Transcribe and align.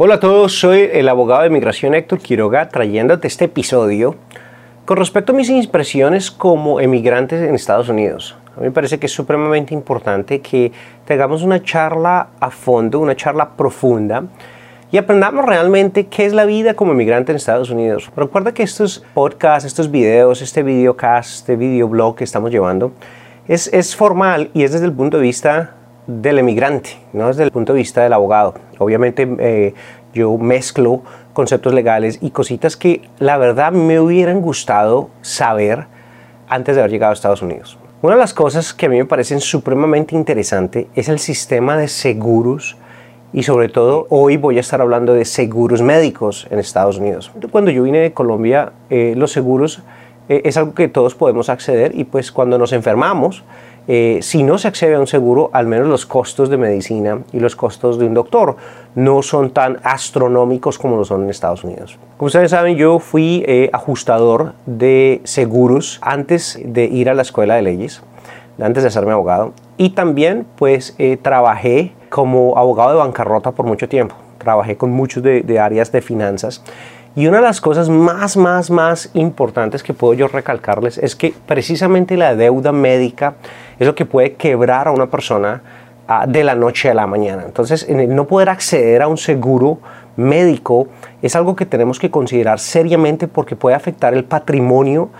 Hola 0.00 0.14
a 0.14 0.20
todos, 0.20 0.56
soy 0.60 0.88
el 0.92 1.08
abogado 1.08 1.42
de 1.42 1.50
migración 1.50 1.92
Héctor 1.92 2.20
Quiroga 2.20 2.68
trayéndote 2.68 3.26
este 3.26 3.46
episodio 3.46 4.14
con 4.84 4.96
respecto 4.96 5.32
a 5.32 5.34
mis 5.34 5.50
impresiones 5.50 6.30
como 6.30 6.78
emigrantes 6.78 7.42
en 7.42 7.56
Estados 7.56 7.88
Unidos. 7.88 8.36
A 8.56 8.60
mí 8.60 8.66
me 8.66 8.70
parece 8.70 9.00
que 9.00 9.06
es 9.06 9.12
supremamente 9.12 9.74
importante 9.74 10.40
que 10.40 10.70
tengamos 11.04 11.42
una 11.42 11.64
charla 11.64 12.28
a 12.38 12.50
fondo, 12.52 13.00
una 13.00 13.16
charla 13.16 13.56
profunda 13.56 14.22
y 14.92 14.98
aprendamos 14.98 15.44
realmente 15.44 16.06
qué 16.06 16.26
es 16.26 16.32
la 16.32 16.44
vida 16.44 16.74
como 16.74 16.92
emigrante 16.92 17.32
en 17.32 17.36
Estados 17.36 17.70
Unidos. 17.70 18.08
Recuerda 18.14 18.54
que 18.54 18.62
estos 18.62 19.04
podcasts, 19.14 19.66
estos 19.66 19.90
videos, 19.90 20.42
este 20.42 20.62
videocast, 20.62 21.40
este 21.40 21.56
videoblog 21.56 22.14
que 22.14 22.22
estamos 22.22 22.52
llevando 22.52 22.92
es, 23.48 23.66
es 23.74 23.96
formal 23.96 24.50
y 24.54 24.62
es 24.62 24.70
desde 24.70 24.86
el 24.86 24.92
punto 24.92 25.16
de 25.16 25.24
vista 25.24 25.74
del 26.08 26.38
emigrante, 26.38 26.96
no 27.12 27.28
desde 27.28 27.44
el 27.44 27.50
punto 27.52 27.74
de 27.74 27.80
vista 27.80 28.02
del 28.02 28.14
abogado. 28.14 28.54
Obviamente 28.78 29.28
eh, 29.38 29.74
yo 30.14 30.36
mezclo 30.38 31.02
conceptos 31.34 31.74
legales 31.74 32.18
y 32.22 32.30
cositas 32.30 32.76
que 32.76 33.02
la 33.18 33.36
verdad 33.36 33.72
me 33.72 34.00
hubieran 34.00 34.40
gustado 34.40 35.10
saber 35.20 35.86
antes 36.48 36.74
de 36.74 36.80
haber 36.80 36.90
llegado 36.90 37.10
a 37.10 37.14
Estados 37.14 37.42
Unidos. 37.42 37.78
Una 38.00 38.14
de 38.14 38.20
las 38.20 38.32
cosas 38.32 38.72
que 38.72 38.86
a 38.86 38.88
mí 38.88 38.96
me 38.96 39.04
parecen 39.04 39.40
supremamente 39.40 40.14
interesante 40.14 40.88
es 40.94 41.08
el 41.08 41.18
sistema 41.18 41.76
de 41.76 41.88
seguros 41.88 42.76
y 43.34 43.42
sobre 43.42 43.68
todo 43.68 44.06
hoy 44.08 44.38
voy 44.38 44.56
a 44.56 44.60
estar 44.60 44.80
hablando 44.80 45.12
de 45.12 45.26
seguros 45.26 45.82
médicos 45.82 46.46
en 46.50 46.58
Estados 46.58 46.98
Unidos. 46.98 47.30
Cuando 47.50 47.70
yo 47.70 47.82
vine 47.82 47.98
de 47.98 48.12
Colombia, 48.12 48.72
eh, 48.88 49.12
los 49.14 49.30
seguros 49.30 49.82
eh, 50.30 50.40
es 50.44 50.56
algo 50.56 50.72
que 50.72 50.88
todos 50.88 51.14
podemos 51.14 51.50
acceder 51.50 51.92
y 51.94 52.04
pues 52.04 52.32
cuando 52.32 52.56
nos 52.56 52.72
enfermamos, 52.72 53.44
eh, 53.90 54.18
si 54.20 54.42
no 54.42 54.58
se 54.58 54.68
accede 54.68 54.94
a 54.94 55.00
un 55.00 55.06
seguro, 55.06 55.48
al 55.54 55.66
menos 55.66 55.88
los 55.88 56.04
costos 56.04 56.50
de 56.50 56.58
medicina 56.58 57.20
y 57.32 57.40
los 57.40 57.56
costos 57.56 57.98
de 57.98 58.04
un 58.04 58.12
doctor 58.12 58.56
no 58.94 59.22
son 59.22 59.50
tan 59.50 59.78
astronómicos 59.82 60.78
como 60.78 60.98
lo 60.98 61.06
son 61.06 61.24
en 61.24 61.30
Estados 61.30 61.64
Unidos. 61.64 61.98
Como 62.18 62.26
ustedes 62.26 62.50
saben, 62.50 62.76
yo 62.76 62.98
fui 62.98 63.42
eh, 63.46 63.70
ajustador 63.72 64.52
de 64.66 65.22
seguros 65.24 65.98
antes 66.02 66.60
de 66.62 66.84
ir 66.84 67.08
a 67.08 67.14
la 67.14 67.22
escuela 67.22 67.54
de 67.54 67.62
leyes, 67.62 68.02
antes 68.60 68.82
de 68.82 68.88
hacerme 68.88 69.12
abogado, 69.12 69.54
y 69.78 69.90
también 69.90 70.46
pues 70.56 70.94
eh, 70.98 71.16
trabajé 71.16 71.92
como 72.10 72.58
abogado 72.58 72.90
de 72.90 72.96
bancarrota 72.96 73.52
por 73.52 73.64
mucho 73.64 73.88
tiempo. 73.88 74.14
Trabajé 74.36 74.76
con 74.76 74.90
muchos 74.90 75.22
de, 75.22 75.40
de 75.40 75.58
áreas 75.58 75.90
de 75.92 76.02
finanzas 76.02 76.62
y 77.16 77.26
una 77.26 77.38
de 77.38 77.42
las 77.42 77.60
cosas 77.60 77.88
más, 77.88 78.36
más, 78.36 78.70
más 78.70 79.10
importantes 79.14 79.82
que 79.82 79.92
puedo 79.92 80.14
yo 80.14 80.28
recalcarles 80.28 80.98
es 80.98 81.16
que 81.16 81.34
precisamente 81.46 82.16
la 82.16 82.36
deuda 82.36 82.70
médica 82.70 83.34
es 83.78 83.86
lo 83.86 83.94
que 83.94 84.04
puede 84.04 84.34
quebrar 84.34 84.88
a 84.88 84.90
una 84.90 85.06
persona 85.06 85.62
ah, 86.06 86.26
de 86.26 86.44
la 86.44 86.54
noche 86.54 86.90
a 86.90 86.94
la 86.94 87.06
mañana. 87.06 87.44
Entonces, 87.46 87.88
no 87.88 88.26
poder 88.26 88.48
acceder 88.48 89.02
a 89.02 89.08
un 89.08 89.16
seguro 89.16 89.78
médico 90.16 90.88
es 91.22 91.36
algo 91.36 91.54
que 91.54 91.64
tenemos 91.64 91.98
que 91.98 92.10
considerar 92.10 92.58
seriamente 92.58 93.28
porque 93.28 93.54
puede 93.54 93.76
afectar 93.76 94.14
el 94.14 94.24
patrimonio 94.24 95.10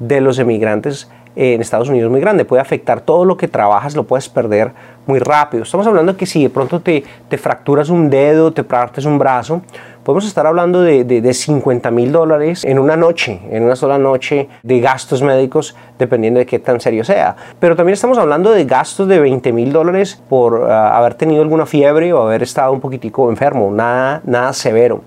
de 0.00 0.20
los 0.20 0.38
emigrantes 0.38 1.08
en 1.36 1.60
Estados 1.60 1.88
Unidos 1.88 2.10
muy 2.10 2.20
grande. 2.20 2.44
Puede 2.44 2.60
afectar 2.60 3.00
todo 3.00 3.24
lo 3.24 3.36
que 3.36 3.46
trabajas, 3.46 3.94
lo 3.94 4.04
puedes 4.04 4.28
perder 4.28 4.72
muy 5.06 5.20
rápido. 5.20 5.62
Estamos 5.62 5.86
hablando 5.86 6.12
de 6.12 6.18
que 6.18 6.26
si 6.26 6.42
de 6.42 6.50
pronto 6.50 6.80
te, 6.80 7.04
te 7.28 7.38
fracturas 7.38 7.88
un 7.88 8.10
dedo, 8.10 8.52
te 8.52 8.64
partes 8.64 9.04
un 9.04 9.18
brazo, 9.18 9.62
podemos 10.08 10.24
estar 10.24 10.46
hablando 10.46 10.80
de, 10.80 11.04
de, 11.04 11.34
50 11.34 11.90
mil 11.90 12.12
dólares 12.12 12.64
en 12.64 12.78
una 12.78 12.96
noche, 12.96 13.42
en 13.50 13.62
una 13.64 13.76
sola 13.76 13.98
noche 13.98 14.48
de 14.62 14.80
gastos 14.80 15.20
médicos, 15.20 15.76
dependiendo 15.98 16.40
de 16.40 16.46
qué 16.46 16.58
tan 16.58 16.80
serio 16.80 17.04
sea. 17.04 17.36
Pero 17.60 17.76
también 17.76 17.92
estamos 17.92 18.16
hablando 18.16 18.50
de 18.50 18.64
gastos 18.64 19.06
de 19.06 19.20
20 19.20 19.52
mil 19.52 19.70
dólares 19.70 20.18
por 20.30 20.54
uh, 20.54 20.64
haber 20.64 21.12
tenido 21.12 21.42
alguna 21.42 21.66
fiebre 21.66 22.10
o 22.14 22.22
haber 22.22 22.42
estado 22.42 22.72
un 22.72 22.80
poquitico 22.80 23.28
enfermo, 23.28 23.70
nada, 23.70 24.22
nada 24.24 24.54
severo. 24.54 25.02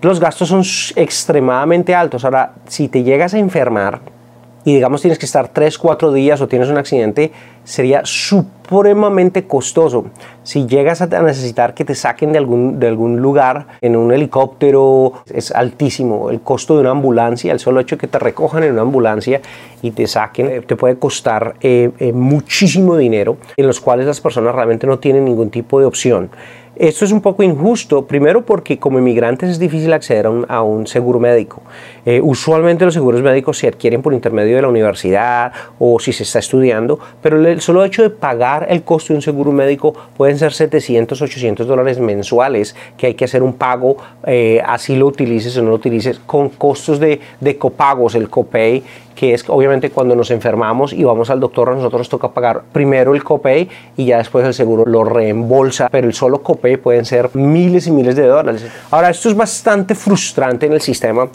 Los 0.00 0.20
gastos 0.20 0.48
son 0.48 0.62
extremadamente 0.96 1.94
altos. 1.94 2.24
Ahora, 2.24 2.54
si 2.66 2.88
te 2.88 3.02
llegas 3.02 3.34
a 3.34 3.38
enfermar, 3.38 4.00
y 4.66 4.74
digamos 4.74 5.00
tienes 5.00 5.18
que 5.18 5.26
estar 5.26 5.48
3, 5.48 5.78
4 5.78 6.12
días 6.12 6.40
o 6.40 6.48
tienes 6.48 6.68
un 6.68 6.76
accidente, 6.76 7.30
sería 7.62 8.00
supremamente 8.02 9.46
costoso. 9.46 10.06
Si 10.42 10.66
llegas 10.66 11.00
a 11.00 11.06
necesitar 11.06 11.72
que 11.72 11.84
te 11.84 11.94
saquen 11.94 12.32
de 12.32 12.38
algún, 12.38 12.80
de 12.80 12.88
algún 12.88 13.22
lugar 13.22 13.68
en 13.80 13.94
un 13.94 14.12
helicóptero, 14.12 15.12
es 15.32 15.52
altísimo. 15.52 16.30
El 16.30 16.40
costo 16.40 16.74
de 16.74 16.80
una 16.80 16.90
ambulancia, 16.90 17.52
el 17.52 17.60
solo 17.60 17.78
hecho 17.78 17.94
de 17.94 18.00
que 18.00 18.06
te 18.08 18.18
recojan 18.18 18.64
en 18.64 18.72
una 18.72 18.82
ambulancia 18.82 19.40
y 19.82 19.92
te 19.92 20.08
saquen, 20.08 20.46
eh, 20.48 20.60
te 20.62 20.74
puede 20.74 20.98
costar 20.98 21.54
eh, 21.60 21.92
eh, 22.00 22.12
muchísimo 22.12 22.96
dinero, 22.96 23.36
en 23.56 23.68
los 23.68 23.80
cuales 23.80 24.06
las 24.06 24.20
personas 24.20 24.52
realmente 24.52 24.88
no 24.88 24.98
tienen 24.98 25.24
ningún 25.26 25.50
tipo 25.50 25.78
de 25.78 25.86
opción. 25.86 26.28
Esto 26.78 27.06
es 27.06 27.12
un 27.12 27.22
poco 27.22 27.42
injusto, 27.42 28.06
primero 28.06 28.44
porque 28.44 28.78
como 28.78 28.98
inmigrantes 28.98 29.48
es 29.48 29.58
difícil 29.58 29.94
acceder 29.94 30.26
a 30.26 30.62
un, 30.62 30.86
seguro 30.86 31.18
médico. 31.18 31.62
Eh, 32.04 32.20
usualmente 32.22 32.84
los 32.84 32.92
seguros 32.92 33.22
médicos 33.22 33.56
se 33.56 33.68
adquieren 33.68 34.02
por 34.02 34.12
intermedio 34.12 34.56
de 34.56 34.62
la 34.62 34.68
universidad 34.68 35.52
o 35.78 35.98
si 35.98 36.12
se 36.12 36.24
está 36.24 36.38
estudiando, 36.38 36.98
pero 37.22 37.38
el 37.38 37.62
solo 37.62 37.82
hecho 37.82 38.02
de 38.02 38.10
pagar 38.10 38.66
el 38.68 38.82
costo 38.82 39.14
de 39.14 39.16
un 39.16 39.22
seguro 39.22 39.52
médico 39.52 39.94
pueden 40.18 40.38
ser 40.38 40.52
700, 40.52 41.22
800 41.22 41.66
dólares 41.66 41.98
mensuales 41.98 42.76
que 42.98 43.06
hay 43.06 43.14
que 43.14 43.24
hacer 43.24 43.42
un 43.42 43.54
pago, 43.54 43.96
eh, 44.26 44.60
así 44.66 44.96
lo 44.96 45.06
utilices 45.06 45.56
o 45.56 45.62
no 45.62 45.70
lo 45.70 45.76
utilices, 45.76 46.18
con 46.18 46.50
costos 46.50 47.00
de, 47.00 47.20
de 47.40 47.56
copagos, 47.56 48.14
el 48.14 48.28
copay 48.28 48.82
que 49.16 49.34
es 49.34 49.44
obviamente 49.48 49.90
cuando 49.90 50.14
nos 50.14 50.30
enfermamos 50.30 50.92
y 50.92 51.02
vamos 51.02 51.30
al 51.30 51.40
doctor, 51.40 51.70
a 51.70 51.74
nosotros 51.74 52.00
nos 52.00 52.08
toca 52.08 52.28
pagar 52.28 52.62
primero 52.72 53.14
el 53.14 53.24
copay 53.24 53.68
y 53.96 54.04
ya 54.04 54.18
después 54.18 54.46
el 54.46 54.54
seguro 54.54 54.84
lo 54.86 55.02
reembolsa, 55.02 55.88
pero 55.90 56.06
el 56.06 56.14
solo 56.14 56.42
copay 56.42 56.76
pueden 56.76 57.04
ser 57.04 57.30
miles 57.34 57.88
y 57.88 57.90
miles 57.90 58.14
de 58.14 58.26
dólares. 58.26 58.64
Ahora, 58.90 59.10
esto 59.10 59.28
es 59.28 59.34
bastante 59.34 59.94
frustrante 59.94 60.66
en 60.66 60.74
el 60.74 60.80
sistema 60.80 61.28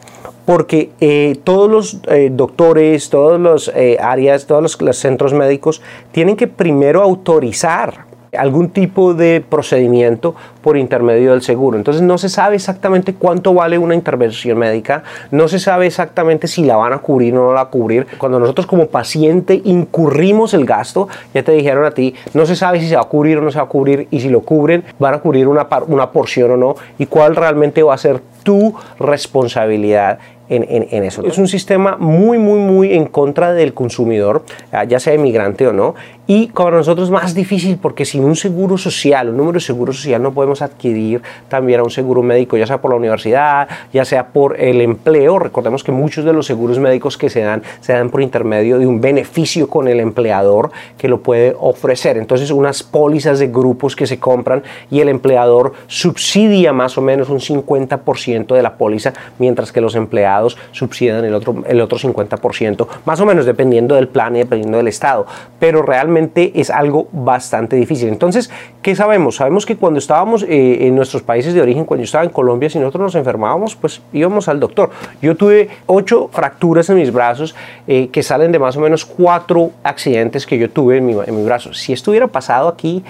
porque 0.45 0.91
eh, 1.01 1.39
todos 1.43 1.69
los 1.69 1.97
eh, 2.07 2.29
doctores, 2.31 3.09
todas 3.09 3.41
las 3.41 3.75
eh, 3.75 3.97
áreas, 3.99 4.45
todos 4.45 4.79
los 4.79 4.97
centros 4.97 5.33
médicos 5.33 5.81
tienen 6.11 6.35
que 6.35 6.47
primero 6.47 7.01
autorizar 7.01 8.10
algún 8.37 8.69
tipo 8.69 9.13
de 9.13 9.43
procedimiento 9.47 10.35
por 10.61 10.77
intermedio 10.77 11.31
del 11.31 11.41
seguro. 11.41 11.77
Entonces 11.77 12.01
no 12.01 12.17
se 12.17 12.29
sabe 12.29 12.55
exactamente 12.55 13.13
cuánto 13.13 13.53
vale 13.53 13.77
una 13.77 13.93
intervención 13.93 14.57
médica, 14.57 15.03
no 15.31 15.47
se 15.47 15.59
sabe 15.59 15.87
exactamente 15.87 16.47
si 16.47 16.63
la 16.63 16.77
van 16.77 16.93
a 16.93 16.99
cubrir 16.99 17.33
o 17.33 17.37
no 17.37 17.47
la 17.47 17.55
van 17.55 17.67
a 17.67 17.69
cubrir. 17.69 18.07
Cuando 18.17 18.39
nosotros 18.39 18.67
como 18.67 18.87
paciente 18.87 19.61
incurrimos 19.65 20.53
el 20.53 20.65
gasto, 20.65 21.09
ya 21.33 21.43
te 21.43 21.51
dijeron 21.51 21.85
a 21.85 21.91
ti, 21.91 22.15
no 22.33 22.45
se 22.45 22.55
sabe 22.55 22.79
si 22.79 22.87
se 22.87 22.95
va 22.95 23.01
a 23.01 23.05
cubrir 23.05 23.37
o 23.37 23.41
no 23.41 23.51
se 23.51 23.57
va 23.57 23.65
a 23.65 23.69
cubrir 23.69 24.07
y 24.11 24.21
si 24.21 24.29
lo 24.29 24.41
cubren, 24.41 24.83
van 24.99 25.13
a 25.13 25.19
cubrir 25.19 25.47
una, 25.47 25.67
una 25.87 26.11
porción 26.11 26.51
o 26.51 26.57
no 26.57 26.75
y 26.97 27.07
cuál 27.07 27.35
realmente 27.35 27.83
va 27.83 27.95
a 27.95 27.97
ser 27.97 28.21
tu 28.43 28.73
responsabilidad 28.99 30.19
en, 30.51 31.03
eso. 31.05 31.25
Es 31.25 31.37
un 31.37 31.47
sistema 31.47 31.95
muy, 31.97 32.37
muy, 32.37 32.59
muy 32.59 32.93
en 32.93 33.05
contra 33.05 33.53
del 33.53 33.73
consumidor, 33.73 34.43
ya 34.87 34.99
sea 34.99 35.13
inmigrante 35.13 35.65
o 35.65 35.71
no, 35.71 35.95
y 36.33 36.47
para 36.47 36.77
nosotros 36.77 37.11
más 37.11 37.35
difícil 37.35 37.77
porque 37.77 38.05
sin 38.05 38.23
un 38.23 38.37
seguro 38.37 38.77
social, 38.77 39.27
un 39.27 39.35
número 39.35 39.55
de 39.55 39.59
seguro 39.59 39.91
social, 39.91 40.23
no 40.23 40.31
podemos 40.31 40.61
adquirir 40.61 41.21
también 41.49 41.81
a 41.81 41.83
un 41.83 41.89
seguro 41.89 42.23
médico, 42.23 42.55
ya 42.55 42.65
sea 42.65 42.79
por 42.79 42.91
la 42.91 42.95
universidad, 42.95 43.67
ya 43.91 44.05
sea 44.05 44.27
por 44.27 44.57
el 44.57 44.79
empleo. 44.79 45.39
Recordemos 45.39 45.83
que 45.83 45.91
muchos 45.91 46.23
de 46.23 46.31
los 46.31 46.45
seguros 46.45 46.79
médicos 46.79 47.17
que 47.17 47.29
se 47.29 47.41
dan, 47.41 47.63
se 47.81 47.91
dan 47.91 48.09
por 48.09 48.21
intermedio 48.21 48.79
de 48.79 48.87
un 48.87 49.01
beneficio 49.01 49.69
con 49.69 49.89
el 49.89 49.99
empleador 49.99 50.71
que 50.97 51.09
lo 51.09 51.21
puede 51.21 51.53
ofrecer. 51.59 52.15
Entonces, 52.15 52.49
unas 52.51 52.81
pólizas 52.81 53.37
de 53.37 53.47
grupos 53.49 53.97
que 53.97 54.07
se 54.07 54.17
compran 54.17 54.63
y 54.89 55.01
el 55.01 55.09
empleador 55.09 55.73
subsidia 55.87 56.71
más 56.71 56.97
o 56.97 57.01
menos 57.01 57.27
un 57.27 57.41
50% 57.41 58.55
de 58.55 58.63
la 58.63 58.75
póliza, 58.77 59.11
mientras 59.37 59.73
que 59.73 59.81
los 59.81 59.95
empleados 59.95 60.57
subsidian 60.71 61.25
el 61.25 61.33
otro, 61.33 61.61
el 61.67 61.81
otro 61.81 61.97
50%, 61.97 62.87
más 63.03 63.19
o 63.19 63.25
menos 63.25 63.45
dependiendo 63.45 63.95
del 63.95 64.07
plan 64.07 64.33
y 64.37 64.39
dependiendo 64.39 64.77
del 64.77 64.87
estado, 64.87 65.25
pero 65.59 65.81
realmente 65.81 66.20
es 66.35 66.69
algo 66.69 67.07
bastante 67.11 67.75
difícil. 67.75 68.09
Entonces, 68.09 68.49
¿qué 68.81 68.95
sabemos? 68.95 69.37
Sabemos 69.37 69.65
que 69.65 69.75
cuando 69.75 69.99
estábamos 69.99 70.43
eh, 70.43 70.87
en 70.87 70.95
nuestros 70.95 71.23
países 71.23 71.53
de 71.53 71.61
origen, 71.61 71.85
cuando 71.85 72.01
yo 72.01 72.05
estaba 72.05 72.23
en 72.23 72.29
Colombia, 72.29 72.69
si 72.69 72.79
nosotros 72.79 73.03
nos 73.03 73.15
enfermábamos, 73.15 73.75
pues 73.75 74.01
íbamos 74.13 74.47
al 74.47 74.59
doctor. 74.59 74.89
Yo 75.21 75.35
tuve 75.35 75.69
ocho 75.87 76.29
fracturas 76.31 76.89
en 76.89 76.97
mis 76.97 77.11
brazos 77.11 77.55
eh, 77.87 78.09
que 78.09 78.23
salen 78.23 78.51
de 78.51 78.59
más 78.59 78.77
o 78.77 78.79
menos 78.79 79.05
cuatro 79.05 79.71
accidentes 79.83 80.45
que 80.45 80.57
yo 80.57 80.69
tuve 80.69 80.97
en 80.97 81.05
mi, 81.05 81.13
en 81.13 81.35
mi 81.35 81.43
brazo. 81.43 81.73
Si 81.73 81.93
esto 81.93 82.11
hubiera 82.11 82.27
pasado 82.27 82.67
aquí, 82.67 83.03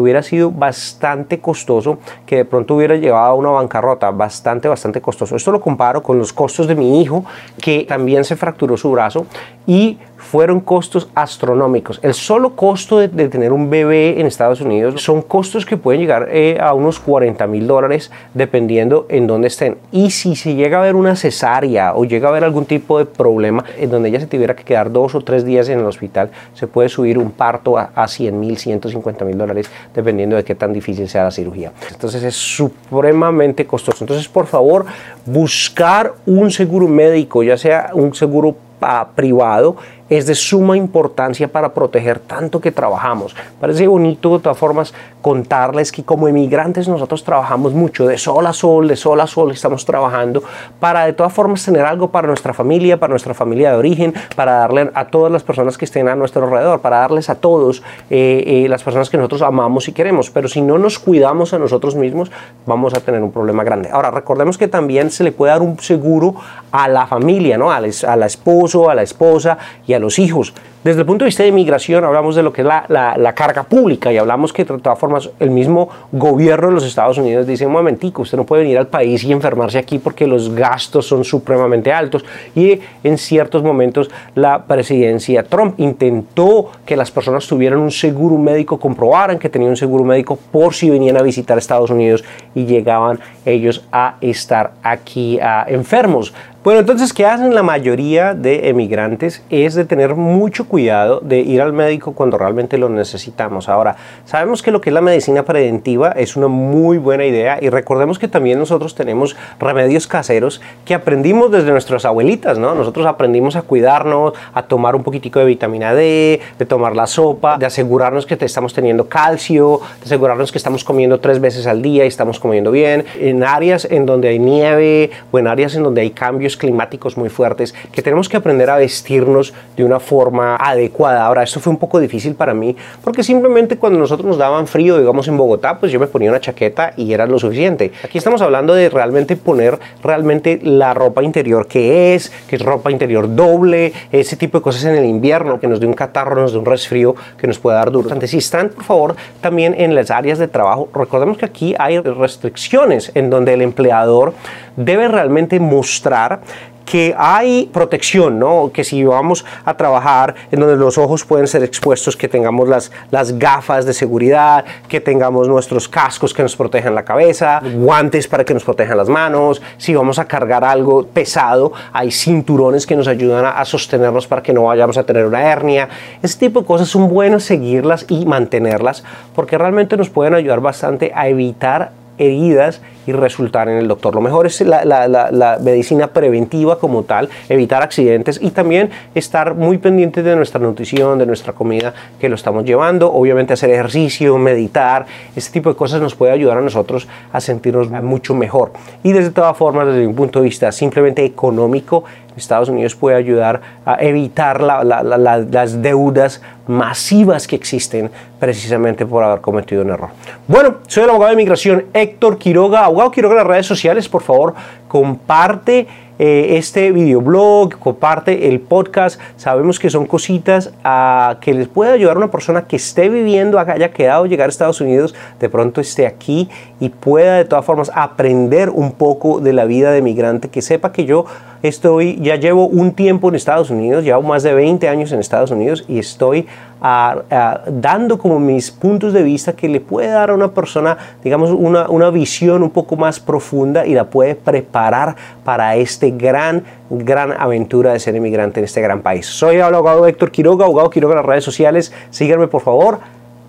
hubiera 0.00 0.22
sido 0.22 0.50
bastante 0.50 1.40
costoso 1.40 1.98
que 2.26 2.36
de 2.36 2.44
pronto 2.44 2.74
hubiera 2.74 2.96
llevado 2.96 3.26
a 3.26 3.34
una 3.34 3.50
bancarrota, 3.50 4.10
bastante, 4.10 4.68
bastante 4.68 5.00
costoso. 5.00 5.36
Esto 5.36 5.52
lo 5.52 5.60
comparo 5.60 6.02
con 6.02 6.18
los 6.18 6.32
costos 6.32 6.66
de 6.66 6.74
mi 6.74 7.00
hijo, 7.00 7.24
que 7.60 7.84
también 7.88 8.24
se 8.24 8.36
fracturó 8.36 8.76
su 8.76 8.90
brazo 8.90 9.26
y 9.66 9.98
fueron 10.18 10.60
costos 10.60 11.08
astronómicos. 11.14 12.00
El 12.02 12.12
solo 12.12 12.56
costo 12.56 12.98
de, 12.98 13.08
tener 13.28 13.52
un 13.52 13.70
bebé 13.70 14.20
en 14.20 14.26
Estados 14.26 14.60
Unidos 14.60 15.02
son 15.02 15.22
costos 15.22 15.64
que 15.64 15.76
pueden 15.76 16.00
llegar 16.00 16.28
eh, 16.30 16.58
a 16.60 16.74
unos 16.74 16.98
40 16.98 17.46
mil 17.46 17.66
dólares 17.66 18.10
dependiendo 18.34 19.06
en 19.08 19.26
dónde 19.26 19.48
estén. 19.48 19.78
Y 19.92 20.10
si 20.10 20.36
se 20.36 20.54
llega 20.54 20.78
a 20.78 20.82
ver 20.82 20.96
una 20.96 21.16
cesárea 21.16 21.94
o 21.94 22.04
llega 22.04 22.28
a 22.28 22.30
haber 22.30 22.44
algún 22.44 22.66
tipo 22.66 22.98
de 22.98 23.06
problema 23.06 23.64
en 23.78 23.90
donde 23.90 24.08
ella 24.08 24.20
se 24.20 24.26
tuviera 24.26 24.56
que 24.56 24.64
quedar 24.64 24.90
dos 24.90 25.14
o 25.14 25.20
tres 25.20 25.44
días 25.44 25.68
en 25.68 25.78
el 25.78 25.86
hospital, 25.86 26.30
se 26.54 26.66
puede 26.66 26.88
subir 26.88 27.16
un 27.16 27.30
parto 27.30 27.78
a, 27.78 27.90
a 27.94 28.08
100 28.08 28.38
mil, 28.38 28.58
150 28.58 29.24
mil 29.24 29.38
dólares 29.38 29.70
dependiendo 29.94 30.36
de 30.36 30.44
qué 30.44 30.54
tan 30.54 30.72
difícil 30.72 31.08
sea 31.08 31.24
la 31.24 31.30
cirugía. 31.30 31.72
Entonces 31.90 32.22
es 32.22 32.34
supremamente 32.34 33.66
costoso. 33.66 34.04
Entonces, 34.04 34.28
por 34.28 34.46
favor, 34.46 34.86
buscar 35.26 36.14
un 36.26 36.50
seguro 36.50 36.88
médico, 36.88 37.42
ya 37.42 37.56
sea 37.56 37.90
un 37.94 38.14
seguro 38.14 38.56
ah, 38.80 39.08
privado 39.14 39.76
es 40.08 40.26
de 40.26 40.34
suma 40.34 40.76
importancia 40.76 41.48
para 41.48 41.74
proteger 41.74 42.18
tanto 42.18 42.60
que 42.60 42.72
trabajamos. 42.72 43.34
Parece 43.60 43.86
bonito 43.86 44.36
de 44.36 44.42
todas 44.42 44.58
formas 44.58 44.94
contarles 45.20 45.92
que 45.92 46.04
como 46.04 46.28
emigrantes 46.28 46.88
nosotros 46.88 47.24
trabajamos 47.24 47.72
mucho, 47.74 48.06
de 48.06 48.18
sol 48.18 48.46
a 48.46 48.52
sol, 48.52 48.88
de 48.88 48.96
sol 48.96 49.20
a 49.20 49.26
sol 49.26 49.50
estamos 49.50 49.84
trabajando 49.84 50.42
para 50.80 51.04
de 51.04 51.12
todas 51.12 51.32
formas 51.32 51.64
tener 51.64 51.84
algo 51.84 52.10
para 52.10 52.28
nuestra 52.28 52.54
familia, 52.54 52.98
para 52.98 53.10
nuestra 53.10 53.34
familia 53.34 53.70
de 53.72 53.76
origen, 53.76 54.14
para 54.36 54.52
darle 54.52 54.90
a 54.94 55.06
todas 55.06 55.30
las 55.30 55.42
personas 55.42 55.76
que 55.76 55.84
estén 55.84 56.08
a 56.08 56.14
nuestro 56.14 56.44
alrededor, 56.44 56.80
para 56.80 56.98
darles 56.98 57.28
a 57.30 57.34
todos 57.34 57.82
eh, 58.10 58.44
eh, 58.46 58.68
las 58.68 58.82
personas 58.82 59.10
que 59.10 59.16
nosotros 59.16 59.42
amamos 59.42 59.88
y 59.88 59.92
queremos. 59.92 60.30
Pero 60.30 60.48
si 60.48 60.60
no 60.60 60.78
nos 60.78 60.98
cuidamos 60.98 61.52
a 61.52 61.58
nosotros 61.58 61.94
mismos, 61.94 62.30
vamos 62.66 62.94
a 62.94 63.00
tener 63.00 63.22
un 63.22 63.32
problema 63.32 63.64
grande. 63.64 63.90
Ahora, 63.90 64.10
recordemos 64.10 64.56
que 64.56 64.68
también 64.68 65.10
se 65.10 65.24
le 65.24 65.32
puede 65.32 65.52
dar 65.52 65.62
un 65.62 65.78
seguro 65.80 66.36
a 66.70 66.88
la 66.88 67.06
familia, 67.06 67.58
¿no? 67.58 67.70
a 67.70 67.80
la 67.80 68.26
esposo, 68.26 68.90
a 68.90 68.94
la 68.94 69.02
esposa 69.02 69.58
y 69.86 69.94
a 69.94 69.97
los 70.00 70.18
hijos. 70.18 70.52
Desde 70.84 71.00
el 71.00 71.06
punto 71.06 71.24
de 71.24 71.28
vista 71.28 71.42
de 71.42 71.48
inmigración 71.48 72.04
hablamos 72.04 72.36
de 72.36 72.42
lo 72.42 72.52
que 72.52 72.62
es 72.62 72.66
la, 72.66 72.84
la, 72.88 73.32
carga 73.34 73.64
pública 73.64 74.12
y 74.12 74.16
hablamos 74.16 74.52
que 74.52 74.64
de 74.64 74.78
todas 74.78 74.98
formas 74.98 75.28
el 75.40 75.50
mismo 75.50 75.88
gobierno 76.12 76.68
de 76.68 76.74
los 76.74 76.84
Estados 76.84 77.18
Unidos 77.18 77.46
dice 77.46 77.66
un 77.66 77.72
momentico, 77.72 78.22
usted 78.22 78.38
no 78.38 78.44
puede 78.44 78.62
venir 78.62 78.78
al 78.78 78.86
país 78.86 79.24
y 79.24 79.32
enfermarse 79.32 79.78
aquí 79.78 79.98
porque 79.98 80.26
los 80.26 80.54
gastos 80.54 81.06
son 81.06 81.24
supremamente 81.24 81.92
altos 81.92 82.24
y 82.54 82.80
en 83.02 83.18
ciertos 83.18 83.62
momentos 83.62 84.08
la 84.34 84.64
presidencia 84.64 85.42
Trump 85.42 85.78
intentó 85.78 86.70
que 86.86 86.96
las 86.96 87.10
personas 87.10 87.46
tuvieran 87.46 87.80
un 87.80 87.90
seguro 87.90 88.38
médico, 88.38 88.78
comprobaran 88.78 89.38
que 89.38 89.48
tenían 89.48 89.70
un 89.70 89.76
seguro 89.76 90.04
médico 90.04 90.36
por 90.36 90.74
si 90.74 90.90
venían 90.90 91.16
a 91.16 91.22
visitar 91.22 91.58
Estados 91.58 91.90
Unidos 91.90 92.24
y 92.54 92.64
llegaban 92.64 93.18
ellos 93.44 93.84
a 93.92 94.16
estar 94.20 94.72
aquí 94.82 95.38
enfermos. 95.66 96.32
Bueno, 96.68 96.80
entonces, 96.80 97.14
¿qué 97.14 97.24
hacen 97.24 97.54
la 97.54 97.62
mayoría 97.62 98.34
de 98.34 98.68
emigrantes? 98.68 99.42
Es 99.48 99.74
de 99.74 99.86
tener 99.86 100.16
mucho 100.16 100.68
cuidado 100.68 101.18
de 101.20 101.40
ir 101.40 101.62
al 101.62 101.72
médico 101.72 102.12
cuando 102.12 102.36
realmente 102.36 102.76
lo 102.76 102.90
necesitamos. 102.90 103.70
Ahora, 103.70 103.96
sabemos 104.26 104.62
que 104.62 104.70
lo 104.70 104.82
que 104.82 104.90
es 104.90 104.94
la 104.94 105.00
medicina 105.00 105.44
preventiva 105.44 106.12
es 106.12 106.36
una 106.36 106.48
muy 106.48 106.98
buena 106.98 107.24
idea 107.24 107.56
y 107.58 107.70
recordemos 107.70 108.18
que 108.18 108.28
también 108.28 108.58
nosotros 108.58 108.94
tenemos 108.94 109.34
remedios 109.58 110.06
caseros 110.06 110.60
que 110.84 110.92
aprendimos 110.92 111.50
desde 111.50 111.70
nuestras 111.70 112.04
abuelitas, 112.04 112.58
¿no? 112.58 112.74
Nosotros 112.74 113.06
aprendimos 113.06 113.56
a 113.56 113.62
cuidarnos, 113.62 114.34
a 114.52 114.62
tomar 114.64 114.94
un 114.94 115.02
poquitico 115.02 115.38
de 115.38 115.46
vitamina 115.46 115.94
D, 115.94 116.38
de 116.58 116.66
tomar 116.66 116.94
la 116.94 117.06
sopa, 117.06 117.56
de 117.56 117.64
asegurarnos 117.64 118.26
que 118.26 118.36
te 118.36 118.44
estamos 118.44 118.74
teniendo 118.74 119.08
calcio, 119.08 119.80
de 120.00 120.04
asegurarnos 120.04 120.52
que 120.52 120.58
estamos 120.58 120.84
comiendo 120.84 121.18
tres 121.18 121.40
veces 121.40 121.66
al 121.66 121.80
día 121.80 122.04
y 122.04 122.08
estamos 122.08 122.38
comiendo 122.38 122.70
bien. 122.70 123.06
En 123.18 123.42
áreas 123.42 123.86
en 123.90 124.04
donde 124.04 124.28
hay 124.28 124.38
nieve 124.38 125.10
o 125.32 125.38
en 125.38 125.46
áreas 125.46 125.74
en 125.74 125.82
donde 125.82 126.02
hay 126.02 126.10
cambios 126.10 126.57
climáticos 126.58 127.16
muy 127.16 127.28
fuertes, 127.28 127.74
que 127.92 128.02
tenemos 128.02 128.28
que 128.28 128.36
aprender 128.36 128.68
a 128.70 128.76
vestirnos 128.76 129.54
de 129.76 129.84
una 129.84 130.00
forma 130.00 130.56
adecuada. 130.56 131.24
Ahora, 131.24 131.42
esto 131.42 131.60
fue 131.60 131.72
un 131.72 131.78
poco 131.78 132.00
difícil 132.00 132.34
para 132.34 132.54
mí, 132.54 132.76
porque 133.02 133.22
simplemente 133.22 133.78
cuando 133.78 133.98
nosotros 133.98 134.26
nos 134.26 134.38
daban 134.38 134.66
frío, 134.66 134.98
digamos 134.98 135.28
en 135.28 135.36
Bogotá, 135.36 135.78
pues 135.78 135.92
yo 135.92 136.00
me 136.00 136.06
ponía 136.06 136.30
una 136.30 136.40
chaqueta 136.40 136.92
y 136.96 137.12
era 137.12 137.26
lo 137.26 137.38
suficiente. 137.38 137.92
Aquí 138.02 138.18
estamos 138.18 138.42
hablando 138.42 138.74
de 138.74 138.90
realmente 138.90 139.36
poner 139.36 139.78
realmente 140.02 140.60
la 140.62 140.94
ropa 140.94 141.22
interior 141.22 141.66
que 141.66 142.14
es, 142.14 142.30
que 142.48 142.56
es 142.56 142.62
ropa 142.62 142.90
interior 142.90 143.34
doble, 143.34 143.92
ese 144.12 144.36
tipo 144.36 144.58
de 144.58 144.62
cosas 144.62 144.84
en 144.84 144.96
el 144.96 145.04
invierno, 145.04 145.60
que 145.60 145.68
nos 145.68 145.80
dé 145.80 145.86
un 145.86 145.94
catarro, 145.94 146.40
nos 146.40 146.52
dé 146.52 146.58
un 146.58 146.66
resfrío, 146.66 147.14
que 147.38 147.46
nos 147.46 147.58
pueda 147.58 147.78
dar 147.78 147.90
duro. 147.90 148.08
Entonces, 148.08 148.30
si 148.30 148.38
están, 148.38 148.70
por 148.70 148.84
favor, 148.84 149.16
también 149.40 149.74
en 149.78 149.94
las 149.94 150.10
áreas 150.10 150.38
de 150.38 150.48
trabajo, 150.48 150.88
recordemos 150.94 151.38
que 151.38 151.44
aquí 151.44 151.74
hay 151.78 151.98
restricciones 152.00 153.12
en 153.14 153.30
donde 153.30 153.54
el 153.54 153.62
empleador 153.62 154.34
debe 154.78 155.08
realmente 155.08 155.60
mostrar 155.60 156.40
que 156.88 157.14
hay 157.18 157.68
protección, 157.70 158.38
¿no? 158.38 158.70
Que 158.72 158.82
si 158.82 159.04
vamos 159.04 159.44
a 159.66 159.76
trabajar 159.76 160.34
en 160.50 160.60
donde 160.60 160.76
los 160.76 160.96
ojos 160.96 161.22
pueden 161.22 161.46
ser 161.46 161.62
expuestos, 161.62 162.16
que 162.16 162.28
tengamos 162.28 162.66
las, 162.66 162.90
las 163.10 163.38
gafas 163.38 163.84
de 163.84 163.92
seguridad, 163.92 164.64
que 164.88 164.98
tengamos 164.98 165.48
nuestros 165.48 165.86
cascos 165.86 166.32
que 166.32 166.42
nos 166.42 166.56
protejan 166.56 166.94
la 166.94 167.04
cabeza, 167.04 167.60
guantes 167.74 168.26
para 168.26 168.42
que 168.42 168.54
nos 168.54 168.64
protejan 168.64 168.96
las 168.96 169.10
manos, 169.10 169.60
si 169.76 169.94
vamos 169.94 170.18
a 170.18 170.24
cargar 170.24 170.64
algo 170.64 171.06
pesado, 171.06 171.72
hay 171.92 172.10
cinturones 172.10 172.86
que 172.86 172.96
nos 172.96 173.06
ayudan 173.06 173.44
a, 173.44 173.60
a 173.60 173.66
sostenernos 173.66 174.26
para 174.26 174.42
que 174.42 174.54
no 174.54 174.62
vayamos 174.62 174.96
a 174.96 175.02
tener 175.02 175.26
una 175.26 175.42
hernia. 175.42 175.90
Ese 176.22 176.38
tipo 176.38 176.60
de 176.60 176.66
cosas 176.66 176.88
son 176.88 177.10
buenas 177.10 177.42
seguirlas 177.42 178.06
y 178.08 178.24
mantenerlas 178.24 179.04
porque 179.34 179.58
realmente 179.58 179.98
nos 179.98 180.08
pueden 180.08 180.32
ayudar 180.32 180.60
bastante 180.60 181.12
a 181.14 181.28
evitar 181.28 181.92
heridas 182.16 182.80
y 183.08 183.12
resultar 183.12 183.70
en 183.70 183.78
el 183.78 183.88
doctor. 183.88 184.14
Lo 184.14 184.20
mejor 184.20 184.46
es 184.46 184.60
la, 184.60 185.58
medicina 185.62 186.08
preventiva 186.08 186.78
como 186.78 187.04
tal, 187.04 187.30
evitar 187.48 187.82
accidentes 187.82 188.38
y 188.42 188.50
también 188.50 188.90
estar 189.14 189.54
muy 189.54 189.78
pendientes 189.78 190.22
de 190.22 190.36
nuestra 190.36 190.60
nutrición, 190.60 191.18
de 191.18 191.24
nuestra 191.24 191.54
comida 191.54 191.94
que 192.20 192.28
lo 192.28 192.34
estamos 192.34 192.66
llevando. 192.66 193.10
Obviamente 193.10 193.54
hacer 193.54 193.70
ejercicio, 193.70 194.36
meditar, 194.36 195.06
este 195.34 195.52
tipo 195.52 195.70
de 195.70 195.76
cosas 195.76 196.02
nos 196.02 196.14
puede 196.14 196.32
ayudar 196.32 196.58
a 196.58 196.60
nosotros 196.60 197.08
a 197.32 197.40
sentirnos 197.40 197.90
mucho 197.90 198.34
mejor. 198.34 198.72
Y 199.02 199.12
desde 199.12 199.30
todas 199.30 199.56
formas, 199.56 199.86
desde 199.86 200.06
un 200.06 200.14
punto 200.14 200.40
de 200.40 200.44
vista 200.44 200.70
simplemente 200.70 201.24
económico, 201.24 202.04
Estados 202.38 202.68
Unidos 202.68 202.94
puede 202.94 203.16
ayudar 203.16 203.60
a 203.84 203.96
evitar 204.02 204.62
las 204.62 205.82
deudas 205.82 206.40
masivas 206.66 207.46
que 207.46 207.56
existen 207.56 208.10
precisamente 208.38 209.06
por 209.06 209.24
haber 209.24 209.40
cometido 209.40 209.82
un 209.82 209.90
error. 209.90 210.10
Bueno, 210.46 210.76
soy 210.86 211.04
el 211.04 211.10
abogado 211.10 211.28
de 211.28 211.34
inmigración 211.34 211.86
Héctor 211.92 212.38
Quiroga, 212.38 212.84
abogado 212.84 212.97
Quiroga 213.12 213.34
en 213.34 213.38
las 213.38 213.46
redes 213.46 213.66
sociales, 213.66 214.08
por 214.08 214.22
favor, 214.22 214.54
comparte 214.88 215.86
eh, 216.18 216.56
este 216.58 216.90
videoblog, 216.90 217.78
comparte 217.78 218.48
el 218.48 218.60
podcast. 218.60 219.20
Sabemos 219.36 219.78
que 219.78 219.88
son 219.88 220.04
cositas 220.04 220.72
ah, 220.82 221.36
que 221.40 221.54
les 221.54 221.68
puede 221.68 221.92
ayudar 221.92 222.16
a 222.16 222.18
una 222.18 222.30
persona 222.30 222.66
que 222.66 222.76
esté 222.76 223.08
viviendo, 223.08 223.58
haya 223.58 223.92
quedado 223.92 224.26
llegar 224.26 224.48
a 224.48 224.50
Estados 224.50 224.80
Unidos, 224.80 225.14
de 225.38 225.48
pronto 225.48 225.80
esté 225.80 226.06
aquí 226.06 226.48
y 226.80 226.88
pueda 226.88 227.36
de 227.36 227.44
todas 227.44 227.64
formas 227.64 227.92
aprender 227.94 228.68
un 228.70 228.92
poco 228.92 229.38
de 229.40 229.52
la 229.52 229.64
vida 229.64 229.92
de 229.92 230.02
migrante, 230.02 230.48
que 230.48 230.60
sepa 230.60 230.90
que 230.90 231.04
yo 231.04 231.24
estoy, 231.62 232.18
ya 232.20 232.36
llevo 232.36 232.66
un 232.66 232.92
tiempo 232.92 233.28
en 233.28 233.34
Estados 233.34 233.70
Unidos, 233.70 234.04
llevo 234.04 234.22
más 234.22 234.42
de 234.42 234.54
20 234.54 234.88
años 234.88 235.12
en 235.12 235.20
Estados 235.20 235.50
Unidos 235.50 235.84
y 235.88 235.98
estoy 235.98 236.46
dando 236.80 238.18
como 238.18 238.38
mis 238.38 238.70
puntos 238.70 239.12
de 239.12 239.22
vista 239.22 239.52
que 239.54 239.68
le 239.68 239.80
puede 239.80 240.08
dar 240.08 240.30
a 240.30 240.34
una 240.34 240.52
persona, 240.52 240.96
digamos, 241.24 241.50
una, 241.50 241.88
una 241.88 242.10
visión 242.10 242.62
un 242.62 242.70
poco 242.70 242.96
más 242.96 243.18
profunda 243.18 243.84
y 243.84 243.94
la 243.94 244.04
puede 244.04 244.34
preparar 244.34 245.16
para 245.44 245.74
este 245.76 246.10
gran, 246.10 246.62
gran 246.88 247.32
aventura 247.32 247.92
de 247.92 247.98
ser 247.98 248.14
inmigrante 248.14 248.60
en 248.60 248.64
este 248.64 248.80
gran 248.80 249.02
país. 249.02 249.26
Soy 249.26 249.56
el 249.56 249.62
abogado 249.62 250.06
Héctor 250.06 250.30
Quiroga, 250.30 250.66
abogado 250.66 250.90
Quiroga 250.90 251.14
en 251.14 251.18
las 251.18 251.26
redes 251.26 251.44
sociales. 251.44 251.92
Síganme 252.10 252.46
por 252.46 252.62
favor. 252.62 253.00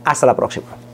Hasta 0.04 0.26
la 0.26 0.36
próxima. 0.36 0.89